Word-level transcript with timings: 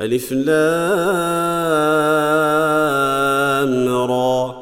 ألف 0.00 0.32
لام 0.32 0.58
را. 3.88 4.54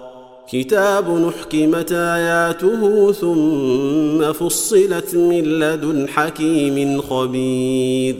كتاب 0.48 1.11
نحكمت 1.11 1.93
آياته 1.93 3.12
ثم 3.12 4.32
فصلت 4.32 5.14
من 5.14 5.44
لدن 5.44 6.08
حكيم 6.08 7.00
خبير. 7.00 8.16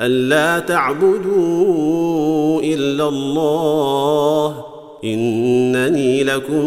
ألا 0.00 0.58
تعبدوا 0.58 2.62
إلا 2.62 3.08
الله. 3.08 4.71
انني 5.04 6.24
لكم 6.24 6.66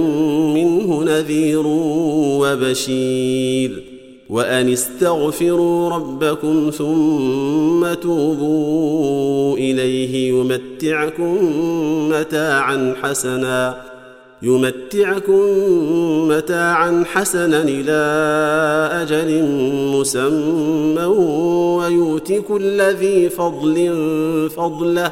منه 0.53 1.03
نذير 1.03 1.63
وبشير. 2.41 3.83
وأن 4.29 4.69
استغفروا 4.69 5.89
ربكم 5.89 6.71
ثم 6.77 7.93
توبوا 7.93 9.57
إليه 9.57 10.29
يمتعكم 10.29 11.37
متاعا 12.09 12.95
حسنا 13.03 13.77
يمتعكم 14.41 15.41
متاعا 16.27 17.03
حسنا 17.13 17.61
إلى 17.61 18.01
أجل 19.01 19.43
مسمى 19.95 21.05
ويؤت 21.75 22.31
كل 22.31 22.81
ذي 22.81 23.29
فضل 23.29 23.99
فضله 24.57 25.11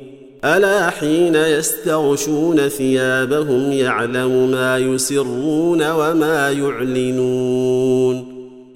ألا 0.45 0.89
حين 0.89 1.35
يستغشون 1.35 2.67
ثيابهم 2.67 3.71
يعلم 3.71 4.51
ما 4.51 4.77
يسرون 4.77 5.91
وما 5.91 6.51
يعلنون 6.51 8.25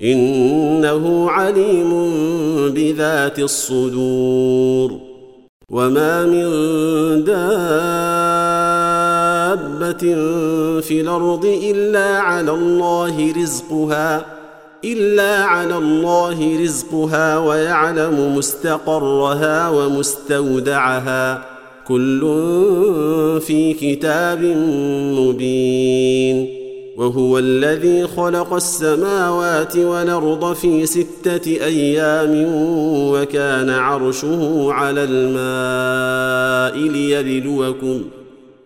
إنه 0.02 1.32
عليم 1.32 1.92
بذات 2.70 3.40
الصدور 3.40 5.00
وما 5.70 6.26
من 6.26 6.44
دابة 7.24 7.36
في 10.82 11.02
الأرض 11.02 11.46
إلا 11.46 12.20
على 12.20 12.52
الله 12.52 13.34
رزقها 13.42 14.26
إلا 14.84 15.44
على 15.44 15.78
الله 15.78 16.64
رزقها 16.64 17.38
ويعلم 17.38 18.36
مستقرها 18.36 19.70
ومستودعها 19.70 21.55
كل 21.88 22.22
في 23.42 23.74
كتاب 23.74 24.44
مبين 25.20 26.66
وهو 26.98 27.40
الذي 27.40 28.08
خلق 28.08 28.54
السماوات 28.54 29.78
والأرض 29.78 30.54
في 30.54 30.86
ستة 30.86 31.48
أيام 31.48 32.46
وكان 33.12 33.70
عرشه 33.70 34.68
على 34.72 35.04
الماء 35.10 36.78
ليبلوكم 36.90 38.02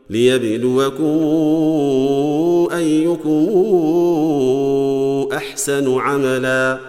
ليبلوكم 0.10 1.18
أيكم 2.76 3.48
أحسن 5.34 6.00
عملا 6.00 6.89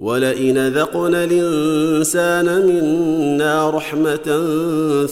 ولئن 0.00 0.68
ذقنا 0.68 1.24
الانسان 1.24 2.66
منا 2.66 3.70
رحمه 3.70 4.46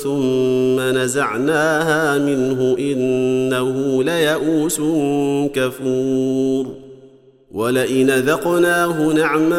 ثم 0.03 0.81
نزعناها 0.81 2.19
منه 2.19 2.77
انه 2.79 4.03
ليئوس 4.03 4.81
كفور 5.55 6.67
ولئن 7.53 8.11
ذقناه 8.11 9.13
نعماء 9.13 9.59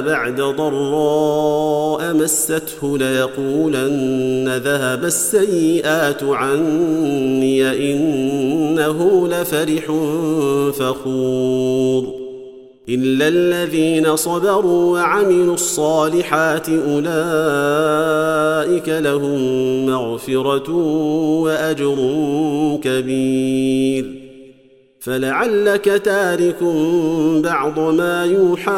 بعد 0.00 0.40
ضراء 0.40 2.14
مسته 2.14 2.98
ليقولن 2.98 4.60
ذهب 4.64 5.04
السيئات 5.04 6.22
عني 6.22 7.92
انه 7.92 9.28
لفرح 9.28 9.84
فخور 10.78 12.17
الا 12.88 13.28
الذين 13.28 14.16
صبروا 14.16 14.92
وعملوا 14.92 15.54
الصالحات 15.54 16.68
اولئك 16.68 17.08
لهم 18.88 19.40
مغفره 19.86 20.70
واجر 21.42 21.96
كبير. 22.82 24.14
فلعلك 25.00 25.84
تارك 25.84 26.62
بعض 27.44 27.78
ما 27.78 28.24
يوحى 28.24 28.72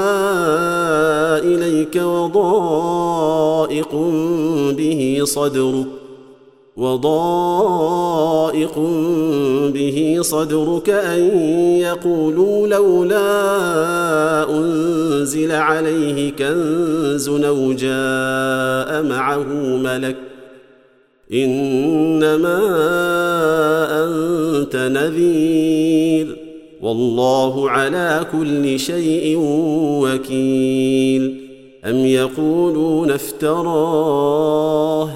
اليك 1.44 1.96
وضائق 1.96 3.94
به 4.76 5.20
صدرك. 5.24 5.99
وضائق 6.80 8.78
به 9.74 10.18
صدرك 10.20 10.90
أن 10.90 11.38
يقولوا 11.80 12.68
لولا 12.68 13.30
أنزل 14.50 15.52
عليه 15.52 16.32
كنز 16.32 17.28
أو 17.28 17.72
جاء 17.72 19.02
معه 19.02 19.48
ملك 19.76 20.16
إنما 21.32 22.58
أنت 24.04 24.76
نذير 24.76 26.36
والله 26.82 27.70
على 27.70 28.26
كل 28.32 28.78
شيء 28.78 29.36
وكيل 30.02 31.40
أم 31.84 31.96
يقولون 31.96 33.10
افتراه 33.10 35.10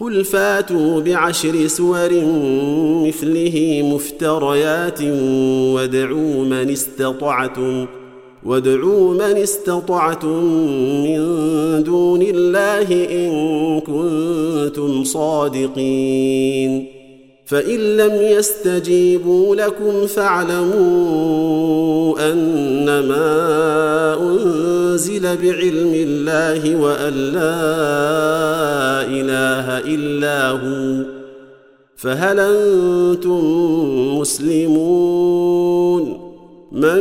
قل 0.00 0.24
فاتوا 0.24 1.00
بعشر 1.00 1.66
سور 1.66 2.10
مثله 3.06 3.82
مفتريات 3.94 5.02
وادعوا 5.74 6.44
من 6.44 6.70
استطعتم 6.70 7.86
وادعوا 8.44 9.14
من 9.14 9.20
استطعتم 9.20 10.44
من 11.04 11.18
دون 11.82 12.22
الله 12.22 13.06
إن 13.10 13.80
كنتم 13.80 15.04
صادقين. 15.04 16.86
فإن 17.46 17.96
لم 17.96 18.22
يستجيبوا 18.22 19.56
لكم 19.56 20.06
فاعلموا 20.06 21.34
أنما 22.32 23.24
انزل 24.94 25.22
بعلم 25.22 25.92
الله 25.94 26.76
وأن 26.76 27.12
لا 27.12 27.56
إله 29.06 29.78
إلا 29.94 30.50
هو. 30.50 31.04
فهل 31.96 32.40
أنتم 32.40 33.40
مسلمون؟ 34.18 36.02
من 36.72 37.00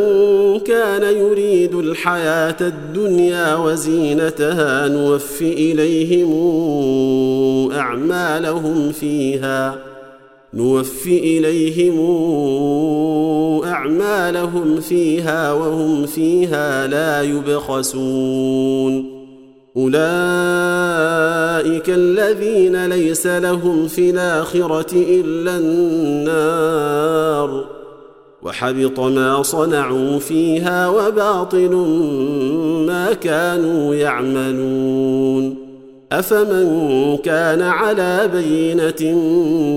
كان 0.59 1.17
يريد 1.17 1.75
الحياة 1.75 2.55
الدنيا 2.61 3.55
وزينتها 3.55 4.87
نوف 4.87 5.41
إليهم 5.41 6.31
أعمالهم 7.71 8.91
فيها. 8.91 9.92
نوف 10.53 11.07
إليهم 11.07 12.00
أعمالهم 13.65 14.79
فيها 14.79 15.53
وهم 15.53 16.05
فيها 16.05 16.88
لا 16.88 17.21
يبخسون. 17.21 19.13
أولئك 19.77 20.00
الذين 21.89 22.85
ليس 22.85 23.27
لهم 23.27 23.88
في 23.88 24.09
الآخرة 24.09 24.94
إلا 24.94 25.57
النار. 25.57 27.65
وحبط 28.44 29.00
ما 29.00 29.44
صنعوا 29.44 30.19
فيها 30.19 30.89
وباطل 30.89 31.75
ما 32.88 33.13
كانوا 33.13 33.95
يعملون. 33.95 35.62
أفمن 36.13 37.18
كان 37.18 37.62
على 37.62 38.30
بينة 38.33 39.15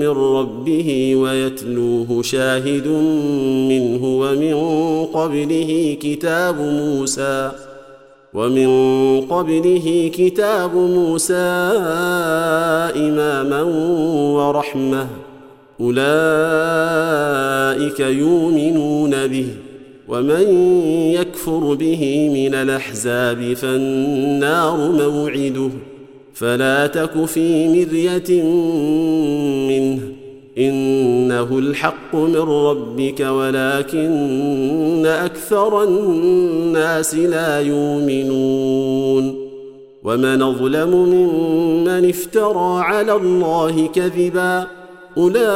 من 0.00 0.09
ربه 0.09 1.17
ويتلوه 1.17 2.23
شاهد 2.23 2.87
منه 3.69 4.05
ومن 4.05 4.55
قبله 5.05 5.97
كتاب 6.00 6.61
موسى 6.61 7.50
ومن 8.35 8.71
قبله 9.21 10.11
كتاب 10.15 10.75
موسى 10.75 11.35
إماما 12.97 13.62
ورحمة 14.33 15.06
أولئك 15.81 16.00
يؤمنون 18.00 19.27
به 19.27 19.49
ومن 20.09 20.47
يكفر 21.12 21.75
به 21.75 22.31
من 22.35 22.55
الأحزاب 22.55 23.55
فالنار 23.55 24.77
موعده 24.77 25.71
فلا 26.38 26.87
تك 26.87 27.25
في 27.25 27.69
مرية 27.69 28.43
منه. 29.69 30.03
إنه 30.59 31.59
الحق 31.59 32.15
من 32.15 32.37
ربك 32.37 33.21
ولكن 33.21 35.06
أكثر 35.06 35.85
الناس 35.85 37.15
لا 37.15 37.61
يؤمنون. 37.61 39.49
ومن 40.05 40.43
أظلم 40.43 40.91
ممن 40.91 42.09
افترى 42.09 42.81
على 42.81 43.12
الله 43.12 43.87
كذبا. 43.87 44.67
أولئك 45.18 45.46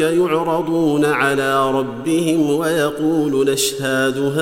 يعرضون 0.00 1.04
على 1.04 1.70
ربهم 1.70 2.50
ويقول 2.50 3.50
نشهاد 3.50 4.18
هؤلاء 4.18 4.36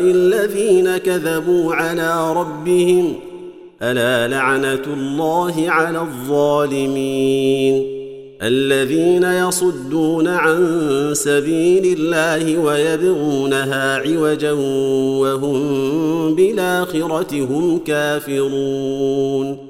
الذين 0.00 0.96
كذبوا 0.96 1.74
على 1.74 2.32
ربهم 2.32 3.14
ألا 3.82 4.28
لعنة 4.28 4.82
الله 4.86 5.64
على 5.68 6.00
الظالمين 6.00 8.00
الذين 8.42 9.24
يصدون 9.24 10.28
عن 10.28 10.80
سبيل 11.12 11.98
الله 11.98 12.58
ويبغونها 12.58 13.96
عوجا 13.96 14.52
وهم 15.20 16.34
بالآخرة 16.34 17.32
هم 17.32 17.80
كافرون 17.86 19.69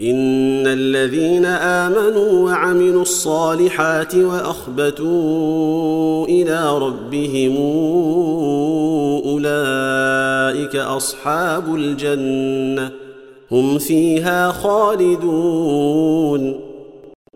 إن 0.00 0.66
الذين 0.66 1.44
آمنوا 1.44 2.50
وعملوا 2.50 3.02
الصالحات 3.02 4.14
وأخبتوا 4.14 5.06
إلى 6.26 6.78
ربهم 6.78 7.56
أولئك 9.26 10.76
أصحاب 10.76 11.74
الجنة 11.74 12.90
هم 13.50 13.78
فيها 13.78 14.52
خالدون. 14.52 15.86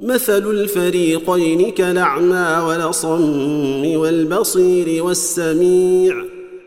مثل 0.02 0.50
الفريقين 0.50 1.70
كالأعمى 1.70 2.64
والأصم 2.68 3.96
والبصير 3.96 5.04
والسميع 5.04 6.24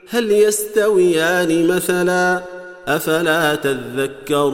هل 0.10 0.31
يستويان 0.31 1.68
مثلا؟ 1.68 2.42
أفلا 2.88 3.56
تذكرون؟ 3.56 4.54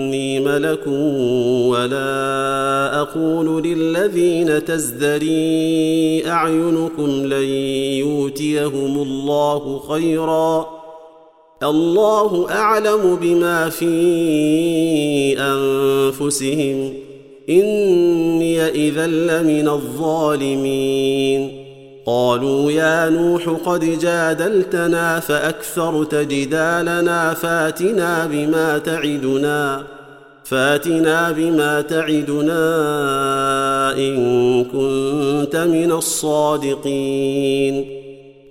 ملك 0.43 0.87
ولا 1.67 3.01
أقول 3.01 3.63
للذين 3.63 4.65
تزدري 4.65 6.23
أعينكم 6.27 7.25
لن 7.25 7.47
يؤتيهم 7.99 9.01
الله 9.01 9.79
خيرا. 9.89 10.81
الله 11.63 12.51
أعلم 12.51 13.17
بما 13.21 13.69
في 13.69 13.89
أنفسهم. 15.39 16.93
إني 17.49 18.65
إذا 18.65 19.07
لمن 19.07 19.67
الظالمين. 19.69 21.61
قالوا 22.05 22.71
يا 22.71 23.09
نوح 23.09 23.49
قد 23.65 23.99
جادلتنا 23.99 25.19
فأكثرت 25.19 26.15
جدالنا 26.15 27.33
فاتنا 27.33 28.29
بما 28.31 28.77
تعدنا. 28.77 29.83
فاتنا 30.51 31.31
بما 31.31 31.81
تعدنا 31.81 32.63
إن 33.97 34.63
كنت 34.63 35.55
من 35.55 35.91
الصادقين. 35.91 37.85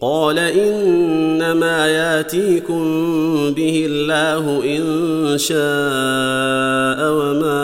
قال 0.00 0.38
إنما 0.38 1.86
ياتيكم 1.86 2.84
به 3.56 3.86
الله 3.90 4.62
إن 4.64 5.38
شاء 5.38 5.60
وما 7.12 7.62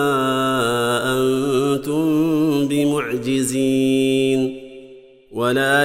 أنتم 1.16 2.68
بمعجزين. 2.68 4.60
ولا 5.32 5.84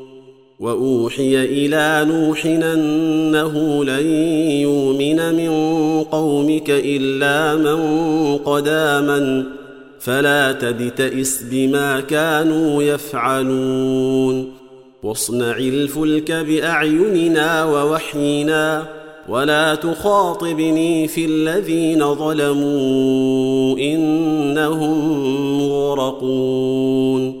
وأوحي 0.61 1.43
إلى 1.43 2.05
نوح 2.11 2.45
أنه 2.45 3.85
لن 3.85 4.07
يؤمن 4.51 5.35
من 5.35 5.51
قومك 6.03 6.69
إلا 6.69 7.55
من 7.55 7.79
قد 8.37 8.67
آمن. 8.67 9.43
فلا 9.99 10.51
تبتئس 10.51 11.43
بما 11.51 11.99
كانوا 11.99 12.83
يفعلون. 12.83 14.53
واصنع 15.03 15.57
الفلك 15.57 16.31
بأعيننا 16.31 17.65
ووحينا 17.65 18.83
ولا 19.29 19.75
تخاطبني 19.75 21.07
في 21.07 21.25
الذين 21.25 22.15
ظلموا 22.15 23.77
إنهم 23.77 25.19
مغرقون. 25.69 27.40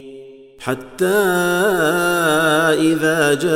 حتى 0.61 1.05
إذا 2.79 3.33
جاء 3.33 3.51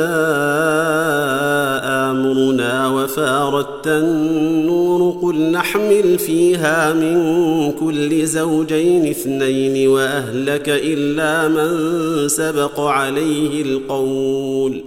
أمرنا 2.10 2.88
وفاردت 2.88 3.86
النور 3.86 5.18
قل 5.22 5.50
نحمل 5.50 6.18
فيها 6.18 6.92
من 6.92 7.72
كل 7.72 8.26
زوجين 8.26 9.10
اثنين 9.10 9.88
وأهلك 9.88 10.68
إلا 10.68 11.48
من 11.48 12.28
سبق 12.28 12.80
عليه 12.80 13.62
القول 13.62 14.84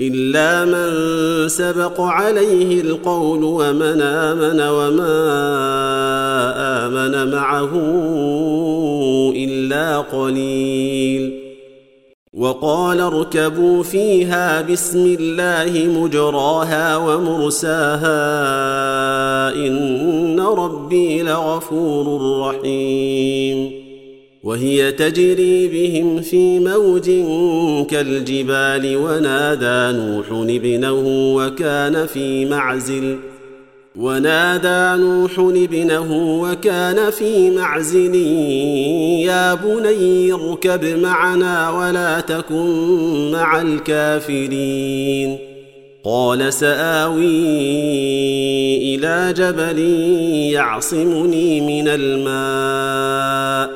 إلا 0.00 0.64
من 0.64 1.48
سبق 1.48 2.00
عليه 2.00 2.80
القول 2.80 3.44
ومن 3.44 4.00
آمن 4.02 4.60
وما 4.60 6.21
آمن 6.86 7.30
معه 7.30 7.72
إلا 9.36 9.98
قليل. 9.98 11.52
وقال 12.34 13.00
اركبوا 13.00 13.82
فيها 13.82 14.62
بسم 14.62 15.16
الله 15.20 16.00
مجراها 16.00 16.96
ومرساها 16.96 18.06
إن 19.54 20.40
ربي 20.40 21.22
لغفور 21.22 22.38
رحيم. 22.40 23.82
وهي 24.44 24.92
تجري 24.92 25.68
بهم 25.68 26.20
في 26.20 26.58
موج 26.58 27.10
كالجبال 27.90 28.96
ونادى 28.96 29.98
نوح 29.98 30.26
ابنه 30.30 31.02
وكان 31.36 32.06
في 32.06 32.44
معزل. 32.44 33.31
ونادى 33.96 35.02
نوح 35.02 35.38
ابنه 35.38 36.40
وكان 36.42 37.10
في 37.10 37.50
معزل 37.50 38.14
يا 39.24 39.54
بني 39.54 40.32
اركب 40.32 40.84
معنا 40.84 41.70
ولا 41.70 42.20
تكن 42.20 43.30
مع 43.32 43.60
الكافرين. 43.60 45.38
قال 46.04 46.52
سآوي 46.52 47.24
إلى 48.94 49.34
جبل 49.36 49.78
يعصمني 50.52 51.60
من 51.60 51.88
الماء. 51.88 53.70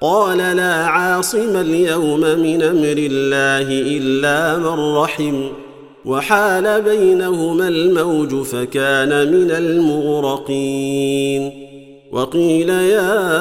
قال 0.00 0.38
لا 0.38 0.74
عاصم 0.86 1.56
اليوم 1.56 2.20
من 2.20 2.62
أمر 2.62 2.96
الله 2.98 3.68
إلا 3.70 4.58
من 4.58 4.94
رحم. 4.96 5.63
وحال 6.04 6.82
بينهما 6.82 7.68
الموج 7.68 8.42
فكان 8.42 9.32
من 9.32 9.50
المغرقين. 9.50 11.52
وقيل 12.12 12.68
يا 12.68 13.32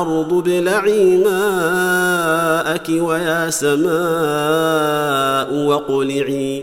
أرض 0.00 0.32
ابلعي 0.32 1.16
ماءك 1.16 2.88
ويا 2.88 3.50
سماء 3.50 5.54
واقلعي. 5.54 6.62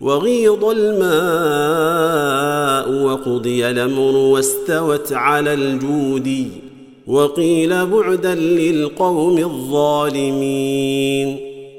وغيض 0.00 0.64
الماء 0.64 1.10
وقضي 3.04 3.70
الأمر 3.70 4.16
واستوت 4.16 5.12
على 5.12 5.54
الجود. 5.54 6.48
وقيل 7.06 7.86
بعدا 7.86 8.34
للقوم 8.34 9.38
الظالمين. 9.38 11.49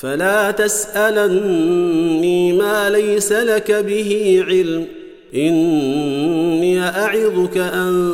فلا 0.00 0.50
تسألني 0.50 2.52
ما 2.52 2.90
ليس 2.90 3.32
لك 3.32 3.72
به 3.72 4.42
علم. 4.48 4.86
إني 5.34 6.80
أعظك 6.80 7.56
أن 7.56 8.12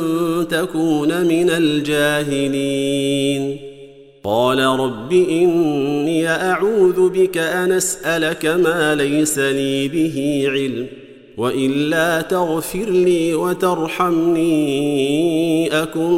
تكون 0.49 1.21
من 1.21 1.49
الجاهلين. 1.49 3.57
قال 4.23 4.59
رب 4.59 5.13
إني 5.13 6.27
أعوذ 6.27 7.09
بك 7.09 7.37
أن 7.37 7.71
أسألك 7.71 8.45
ما 8.45 8.95
ليس 8.95 9.39
لي 9.39 9.87
به 9.87 10.45
علم. 10.47 10.87
وإلا 11.37 12.21
تغفر 12.21 12.89
لي 12.89 13.33
وترحمني 13.33 14.53
أكن 15.83 16.11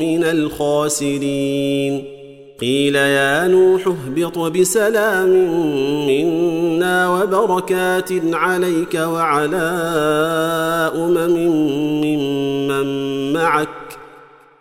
من 0.00 0.24
الخاسرين. 0.24 2.17
قيل 2.60 2.94
يا 2.94 3.48
نوح 3.48 3.86
اهبط 3.86 4.38
بسلام 4.38 5.28
منا 6.08 7.08
وبركات 7.08 8.08
عليك 8.34 8.94
وعلى 8.94 9.70
أمم 10.94 11.36
ممن 12.04 12.88
معك 13.32 13.68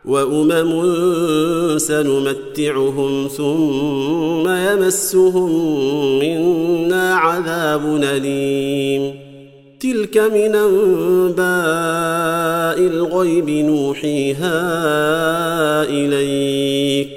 وأمم 0.06 0.98
سنمتعهم 1.78 3.28
ثم 3.28 4.50
يمسهم 4.50 5.52
منا 6.20 7.16
عذاب 7.16 8.00
أليم. 8.04 9.16
تلك 9.80 10.18
من 10.18 10.56
أنباء 10.56 11.48
الغيب 12.80 13.50
نوحيها 13.50 14.60
إليك. 15.84 17.17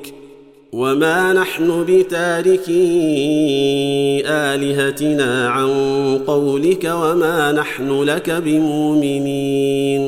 وما 0.73 1.33
نحن 1.33 1.85
بتاركي 1.87 2.71
آلهتنا 4.25 5.49
عن 5.49 5.69
قولك 6.27 6.91
وما 6.95 7.51
نحن 7.51 8.03
لك 8.03 8.29
بمؤمنين 8.29 10.01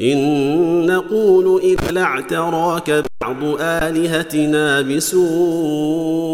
إن 0.00 0.86
نقول 0.86 1.60
إذ 1.62 1.90
لاعتراك 1.90 3.04
بعض 3.20 3.44
آلهتنا 3.60 4.80
بسوء 4.80 6.30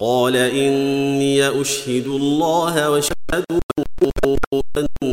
قال 0.00 0.36
إني 0.36 1.60
أشهد 1.60 2.06
الله 2.06 2.90
واشهد 2.90 3.44
أني 4.14 5.12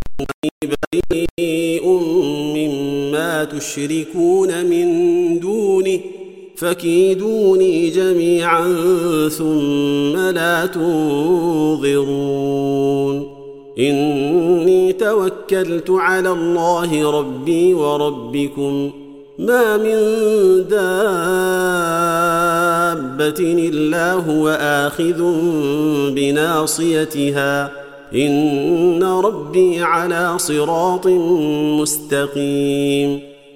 بريء 0.64 1.88
مما 2.56 3.44
تشركون 3.44 4.66
من 4.66 5.40
دونه 5.40 6.00
فكيدوني 6.56 7.90
جميعا 7.90 8.68
ثم 9.30 10.18
لا 10.18 10.66
تنظرون. 10.66 12.16
إني 13.80 14.94
توكلت 14.94 15.90
على 15.90 16.32
الله 16.32 17.20
ربي 17.20 17.74
وربكم. 17.74 18.92
ما 19.40 19.78
من 19.78 19.98
دابة 20.70 20.80
إلا 23.40 24.14
هو 24.14 24.50
آخذ 24.62 25.24
بناصيتها. 26.12 27.72
إن 28.16 29.04
ربي 29.04 29.82
على 29.82 30.34
صراط 30.38 31.08
مستقيم. 31.82 33.20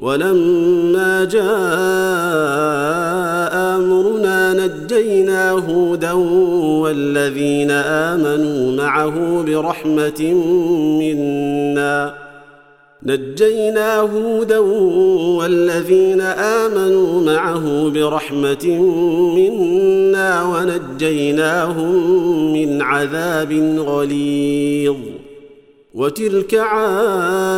ولما 0.00 1.24
جاء 1.24 1.48
أمرنا 3.78 4.52
نجينا 4.66 5.50
هودا 5.50 6.12
والذين 6.82 7.70
آمنوا 7.70 8.76
معه 8.76 9.42
برحمة 9.46 10.32
منا. 11.00 12.14
نجينا 13.02 14.00
هودا 14.00 14.58
والذين 15.38 16.20
آمنوا 16.20 17.20
معه 17.20 17.90
برحمة 17.90 18.66
منا 19.36 20.42
ونجيناهم 20.42 21.92
من 22.52 22.82
عذاب 22.82 23.52
غليظ. 23.78 24.96
وتلك 25.94 26.54
عاد 26.54 27.48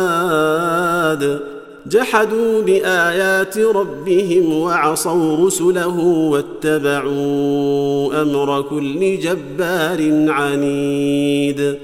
جحدوا 1.85 2.61
بآيات 2.61 3.57
ربهم 3.57 4.53
وعصوا 4.53 5.45
رسله 5.45 5.99
واتبعوا 6.31 8.21
أمر 8.21 8.61
كل 8.61 9.19
جبار 9.19 10.29
عنيد 10.31 11.77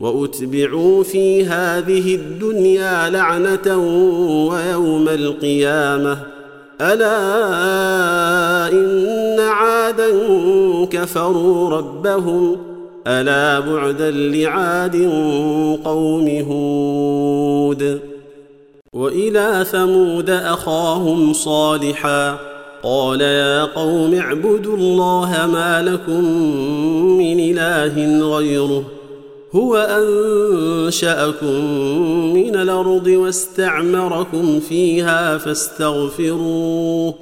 وأتبعوا 0.00 1.02
في 1.02 1.44
هذه 1.44 2.14
الدنيا 2.14 3.10
لعنة 3.10 3.76
ويوم 4.50 5.08
القيامة. 5.08 6.18
ألا 6.80 7.18
إن 8.72 9.40
عادا 9.40 10.08
كفروا 10.90 11.70
ربهم. 11.70 12.56
ألا 13.06 13.60
بعدا 13.60 14.10
لعاد 14.10 14.96
قوم 15.84 16.28
هود. 16.28 18.00
وإلى 18.96 19.66
ثمود 19.72 20.30
أخاهم 20.30 21.32
صالحا 21.32 22.38
قال 22.82 23.20
يا 23.20 23.64
قوم 23.64 24.14
اعبدوا 24.14 24.76
الله 24.76 25.48
ما 25.52 25.82
لكم 25.82 26.24
من 27.18 27.40
إله 27.40 28.20
غيره 28.36 28.82
هو 29.52 29.76
أنشأكم 29.76 31.64
من 32.34 32.56
الأرض 32.56 33.06
واستعمركم 33.06 34.60
فيها 34.60 35.38
فاستغفروه 35.38 37.14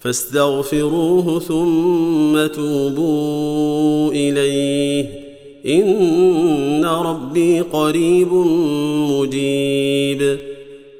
فاستغفروه 0.00 1.40
ثم 1.40 2.46
توبوا 2.46 4.10
إليه 4.10 5.06
إن 5.66 6.84
ربي 6.84 7.60
قريب 7.60 8.32
مجيب 9.12 10.51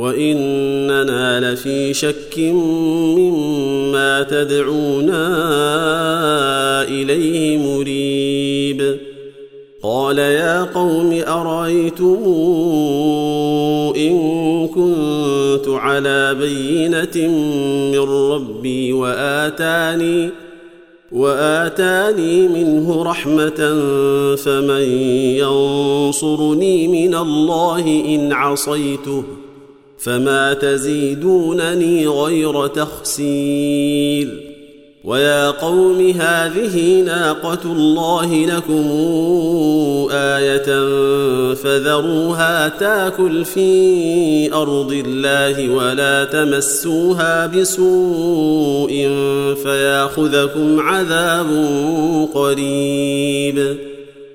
وإننا 0.00 1.52
لفي 1.52 1.94
شك 1.94 2.38
مما 3.18 4.22
تدعونا 4.22 5.22
إليه 6.82 7.58
مريب. 7.58 8.96
قال 9.82 10.18
يا 10.18 10.64
قوم 10.64 11.22
أرأيتم 11.28 12.18
إن 13.96 14.68
كنت 14.68 15.68
على 15.68 16.34
بينة 16.34 17.28
من 17.92 18.32
ربي 18.32 18.92
وآتاني 18.92 20.30
وآتاني 21.12 22.48
منه 22.48 23.02
رحمة 23.02 23.76
فمن 24.36 24.82
ينصرني 25.42 26.88
من 26.88 27.14
الله 27.14 28.04
إن 28.08 28.32
عصيته 28.32 29.22
فما 30.00 30.54
تزيدونني 30.54 32.06
غير 32.06 32.66
تخسير 32.66 34.50
ويا 35.04 35.50
قوم 35.50 36.10
هذه 36.10 37.00
ناقه 37.00 37.58
الله 37.64 38.46
لكم 38.46 38.90
إيه 40.12 40.84
فذروها 41.54 42.68
تاكل 42.68 43.44
في 43.44 44.54
ارض 44.54 44.92
الله 45.06 45.70
ولا 45.70 46.24
تمسوها 46.24 47.46
بسوء 47.46 48.90
فياخذكم 49.62 50.80
عذاب 50.80 51.48
قريب 52.34 53.89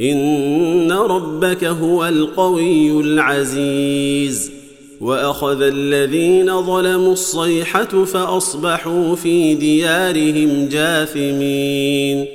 إن 0.00 0.92
ربك 0.92 1.64
هو 1.64 2.06
القوي 2.06 3.00
العزيز. 3.00 4.52
وأخذ 5.00 5.62
الذين 5.62 6.62
ظلموا 6.62 7.12
الصيحة 7.12 8.04
فأصبحوا 8.04 9.16
في 9.16 9.54
ديارهم 9.54 10.68
جاثمين. 10.68 12.26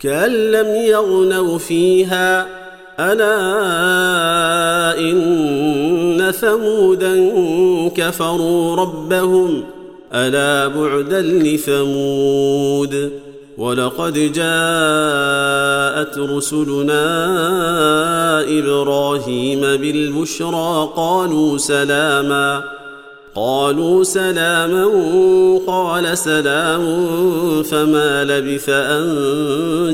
كأن 0.00 0.30
لم 0.30 0.66
يغنوا 0.66 1.58
فيها 1.58 2.46
ألا 3.00 4.98
إن 4.98 6.32
ثمودا 6.40 7.30
كفروا 7.96 8.76
ربهم 8.76 9.64
ألا 10.14 10.68
بعدا 10.68 11.22
لثمود. 11.22 13.10
ولقد 13.58 14.12
جاءت 14.32 16.18
رسلنا 16.18 17.04
إبراهيم 18.58 19.60
بالبشرى 19.60 20.92
قالوا 20.96 21.58
سلاما 21.58 22.62
قالوا 23.34 24.04
سلاما 24.04 24.86
قال 25.66 26.18
سلام 26.18 26.82
فما 27.62 28.24
لبث 28.24 28.68
أن 28.68 29.06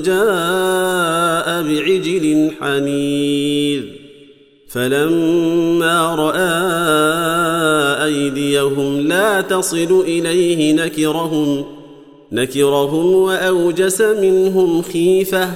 جاء 0.05 1.63
بعجل 1.63 2.51
حنيذ. 2.61 3.83
فلما 4.69 6.15
رأى 6.15 6.51
أيديهم 8.05 9.01
لا 9.01 9.41
تصل 9.41 10.05
إليه 10.07 10.73
نكرهم 10.73 11.80
نكرهم 12.33 13.15
وأوجس 13.15 14.01
منهم 14.01 14.83
خيفة. 14.83 15.51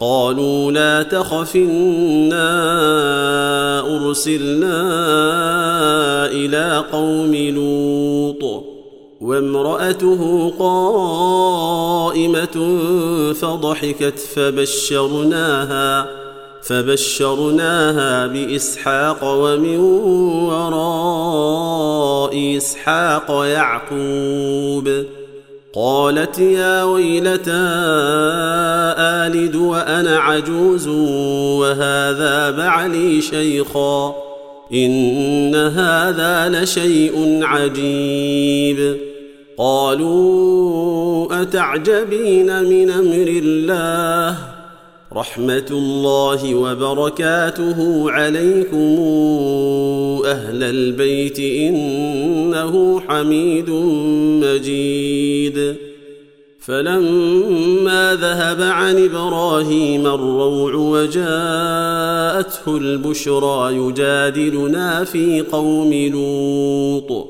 قالوا 0.00 0.72
لا 0.72 1.02
تخف 1.02 1.56
إنا 1.56 2.50
أرسلنا 3.96 4.76
إلى 6.26 6.84
قوم 6.92 7.34
لوط. 7.34 8.64
وامرأته 9.20 10.52
قائمة 10.58 11.66
فضحكت 13.32 14.18
فبشرناها 14.18 16.06
فبشرناها 16.62 18.26
بإسحاق 18.26 19.18
ومن 19.24 19.78
وراء 20.50 22.34
إسحاق 22.56 23.30
يعقوب. 23.30 25.04
قالت 25.74 26.38
يا 26.38 26.84
ويلتى 26.84 27.64
آلد 28.98 29.56
وأنا 29.56 30.18
عجوز 30.18 30.88
وهذا 31.58 32.50
بعلي 32.50 33.20
شيخا 33.20 34.14
إن 34.72 35.54
هذا 35.54 36.48
لشيء 36.48 37.40
عجيب 37.42 38.96
قالوا 39.58 41.42
أتعجبين 41.42 42.62
من 42.62 42.90
أمر 42.90 43.26
الله 43.28 44.53
رحمة 45.12 45.66
الله 45.70 46.54
وبركاته 46.54 48.10
عليكم 48.10 48.98
أهل 50.24 50.62
البيت 50.62 51.38
إنه 51.38 53.00
حميد 53.00 53.70
مجيد. 54.44 55.74
فلما 56.60 58.18
ذهب 58.20 58.62
عن 58.62 59.04
إبراهيم 59.04 60.06
الروع 60.06 60.74
وجاءته 60.74 62.66
البشرى 62.66 63.76
يجادلنا 63.76 65.04
في 65.04 65.40
قوم 65.40 65.94
لوط. 65.94 67.26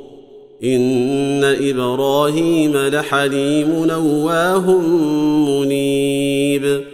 إن 0.65 1.45
إبراهيم 1.45 2.77
لحليم 2.77 3.85
نواه 3.85 4.71
منيب. 5.49 6.94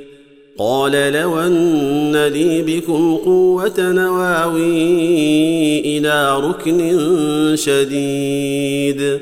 قال 0.63 0.91
لو 0.91 1.39
أن 1.39 2.25
لي 2.25 2.61
بكم 2.61 3.15
قوة 3.15 3.73
نواوي 3.77 5.79
إلى 5.79 6.39
ركن 6.39 7.01
شديد. 7.55 9.19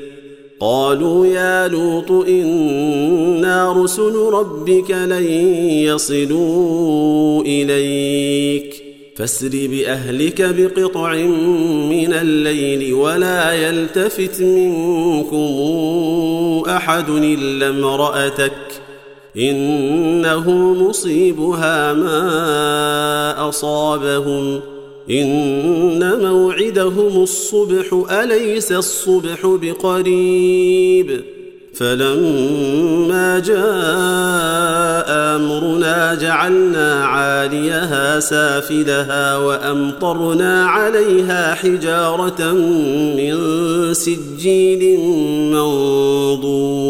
قالوا 0.60 1.28
يا 1.28 1.67
لوط 1.67 2.12
إنا 2.12 3.84
رسل 3.84 4.15
ربك 4.34 4.91
لن 4.91 5.25
يصلوا 5.88 7.41
إليك. 7.41 8.84
فاسر 9.15 9.49
بأهلك 9.52 10.41
بقطع 10.41 11.13
من 11.89 12.13
الليل 12.13 12.93
ولا 12.93 13.54
يلتفت 13.54 14.41
منكم 14.41 15.49
أحد 16.69 17.10
إلا 17.10 17.69
امرأتك 17.69 18.52
إنه 19.38 20.74
مصيبها 20.74 21.94
ما 21.94 23.50
أصابهم. 23.50 24.60
إن 25.10 26.20
موعدهم 26.22 27.24
الصبح 27.24 28.06
أليس 28.12 28.72
الصبح 28.72 29.58
بقريب؟ 29.62 31.22
فلما 31.74 33.39
جاء 33.39 35.10
أمرنا 35.36 36.15
جعلنا 36.22 37.06
عاليها 37.06 38.20
سافلها 38.20 39.38
وأمطرنا 39.38 40.65
عليها 40.65 41.54
حجارة 41.54 42.52
من 43.18 43.36
سجيل 43.94 45.00
منضود. 45.54 46.89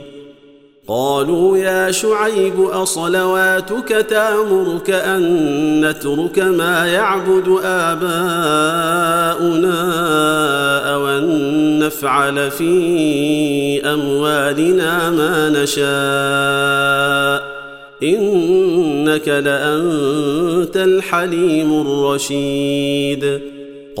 قالوا 0.93 1.57
يا 1.57 1.91
شعيب 1.91 2.61
أصلواتك 2.61 4.05
تأمرك 4.09 4.89
أن 4.89 5.89
نترك 5.89 6.39
ما 6.39 6.87
يعبد 6.87 7.59
آباؤنا 7.63 9.71
أو 10.93 11.07
أن 11.07 11.79
نفعل 11.79 12.51
في 12.51 13.85
أموالنا 13.85 15.09
ما 15.09 15.49
نشاء؟ 15.49 17.51
إنك 18.03 19.27
لأنت 19.27 20.77
الحليم 20.77 21.81
الرشيد. 21.81 23.50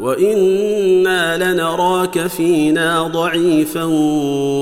وأنا 0.00 1.52
لنراك 1.52 2.26
فينا 2.26 3.02
ضعيفا 3.02 3.84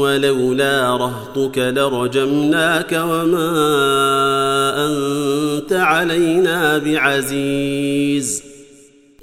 ولولا 0.00 0.96
رهطك 0.96 1.58
لرجمناك 1.58 2.92
وما 2.92 3.52
انت 4.86 5.72
علينا 5.72 6.78
بعزيز 6.78 8.42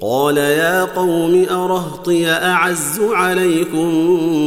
قال 0.00 0.36
يا 0.36 0.84
قوم 0.84 1.46
ارهطي 1.50 2.26
اعز 2.26 3.00
عليكم 3.00 3.88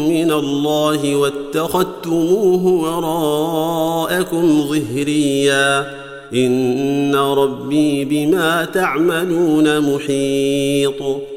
من 0.10 0.32
الله 0.32 1.16
واتخذتموه 1.16 2.66
وراءكم 2.66 4.62
ظهريا 4.68 5.94
ان 6.34 7.16
ربي 7.16 8.06
بما 8.06 8.66
تعملون 8.66 9.96
محيط 9.96 11.37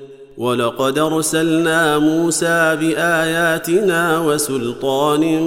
ولقد 0.41 0.99
أرسلنا 0.99 1.99
موسى 1.99 2.77
بآياتنا 2.81 4.19
وسلطان 4.19 5.41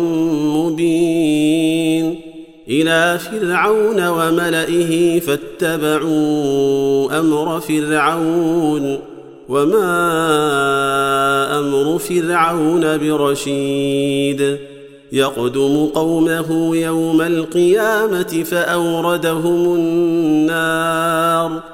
مبين 0.57 2.21
إلى 2.69 3.19
فرعون 3.19 4.09
وملئه 4.09 5.21
فاتبعوا 5.21 7.19
أمر 7.19 7.61
فرعون 7.61 8.99
وما 9.49 9.89
أمر 11.59 11.99
فرعون 11.99 12.99
برشيد 12.99 14.59
يقدم 15.13 15.87
قومه 15.87 16.77
يوم 16.77 17.23
القيامة 17.23 18.45
فأوردهم 18.45 19.75
النار 19.75 21.74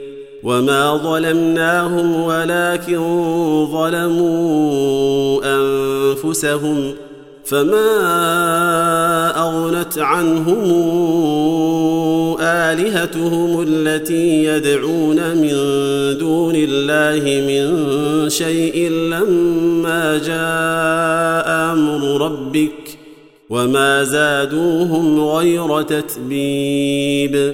وما 0.43 0.97
ظلمناهم 0.97 2.23
ولكن 2.23 2.99
ظلموا 3.71 5.41
انفسهم 5.45 6.93
فما 7.45 7.87
اغنت 9.37 9.97
عنهم 9.97 10.61
الهتهم 12.71 13.65
التي 13.67 14.43
يدعون 14.43 15.37
من 15.37 15.53
دون 16.17 16.55
الله 16.55 17.23
من 17.47 18.29
شيء 18.29 18.89
لما 18.89 20.17
جاء 20.17 21.73
أمر 21.73 22.21
ربك 22.21 22.97
وما 23.49 24.03
زادوهم 24.03 25.19
غير 25.19 25.81
تتبيب 25.81 27.53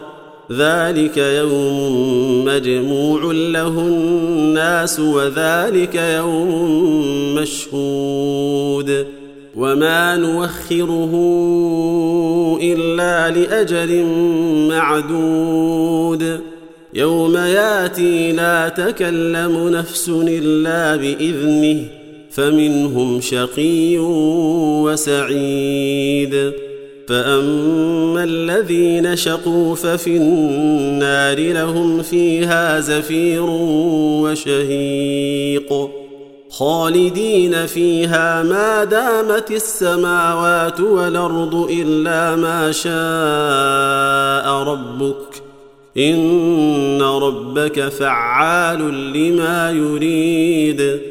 ذلك 0.57 1.17
يوم 1.17 2.45
مجموع 2.45 3.33
له 3.33 3.67
الناس 3.67 4.99
وذلك 4.99 5.95
يوم 5.95 7.35
مشهود 7.35 9.05
وما 9.55 10.15
نوخره 10.15 11.11
إلا 12.61 13.29
لأجل 13.29 14.05
معدود 14.69 16.39
يوم 16.93 17.37
ياتي 17.37 18.31
لا 18.31 18.69
تكلم 18.69 19.69
نفس 19.69 20.09
إلا 20.09 20.95
بإذنه 20.95 21.83
فمنهم 22.31 23.21
شقي 23.21 23.97
وسعيد 24.83 26.51
فأما 27.11 28.23
الذين 28.23 29.15
شقوا 29.15 29.75
ففي 29.75 30.17
النار 30.17 31.39
لهم 31.39 32.01
فيها 32.01 32.79
زفير 32.79 33.45
وشهيق 34.23 35.89
خالدين 36.49 37.65
فيها 37.65 38.43
ما 38.43 38.83
دامت 38.83 39.51
السماوات 39.51 40.79
والأرض 40.79 41.67
إلا 41.71 42.35
ما 42.35 42.71
شاء 42.71 42.93
ربك 44.63 45.41
إن 45.97 47.01
ربك 47.01 47.89
فعال 47.89 49.13
لما 49.13 49.71
يريد 49.71 51.10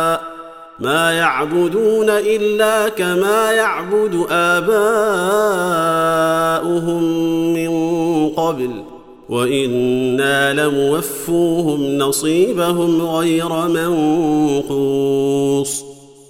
ما 0.81 1.11
يعبدون 1.11 2.09
إلا 2.09 2.89
كما 2.89 3.51
يعبد 3.51 4.25
آباؤهم 4.31 4.73
من 7.53 7.69
قبل. 8.29 8.69
وإنا 9.29 10.53
لموفوهم 10.53 11.97
نصيبهم 11.97 13.01
غير 13.01 13.67
منقوص. 13.67 14.71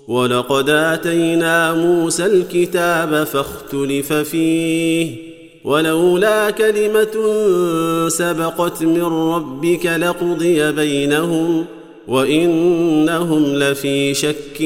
ولقد 0.08 0.70
آتينا 0.70 1.74
موسى 1.74 2.26
الكتاب 2.26 3.24
فاختلف 3.24 4.14
فيه. 4.14 5.16
ولولا 5.64 6.52
كلمة 6.52 7.38
سبقت 8.08 8.84
من 8.84 9.04
ربك 9.04 9.86
لقضي 9.86 10.72
بينهم. 10.72 11.66
وإنهم 12.08 13.46
لفي 13.46 14.14
شك 14.14 14.62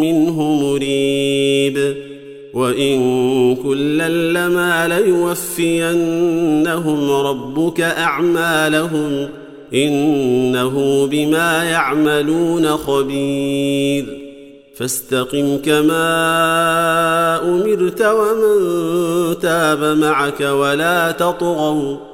منه 0.00 0.42
مريب. 0.42 1.96
وإن 2.54 3.56
كلا 3.56 4.08
لما 4.08 4.88
ليوفينهم 4.88 5.90
ربك 7.10 7.80
أعمالهم 7.80 9.28
إنه 9.74 11.06
بما 11.06 11.64
يعملون 11.64 12.66
خبير. 12.66 14.20
فاستقم 14.76 15.58
كما 15.58 16.04
أمرت 17.44 18.02
ومن 18.02 19.38
تاب 19.38 19.98
معك 19.98 20.40
ولا 20.40 21.10
تطغوا 21.10 22.13